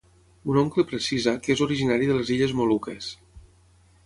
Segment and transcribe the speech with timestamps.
[0.45, 3.13] Mon oncle precisa que és originari de les illes Moluques.